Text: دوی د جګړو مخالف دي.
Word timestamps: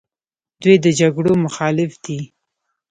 دوی 0.61 0.75
د 0.85 0.87
جګړو 0.99 1.31
مخالف 1.45 1.91
دي. 2.05 2.19